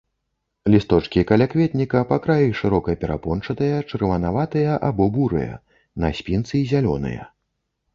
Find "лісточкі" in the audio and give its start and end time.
0.75-1.23